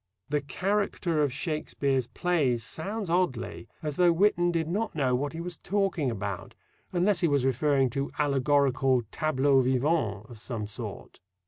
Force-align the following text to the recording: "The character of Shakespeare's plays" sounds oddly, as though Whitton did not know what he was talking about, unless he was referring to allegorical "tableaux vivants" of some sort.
"The 0.29 0.41
character 0.41 1.21
of 1.21 1.31
Shakespeare's 1.31 2.07
plays" 2.07 2.63
sounds 2.63 3.07
oddly, 3.07 3.67
as 3.83 3.97
though 3.97 4.11
Whitton 4.11 4.49
did 4.51 4.67
not 4.67 4.95
know 4.95 5.13
what 5.13 5.33
he 5.33 5.39
was 5.39 5.57
talking 5.57 6.09
about, 6.09 6.55
unless 6.91 7.19
he 7.19 7.27
was 7.27 7.45
referring 7.45 7.91
to 7.91 8.09
allegorical 8.17 9.03
"tableaux 9.11 9.61
vivants" 9.61 10.27
of 10.27 10.39
some 10.39 10.65
sort. 10.65 11.19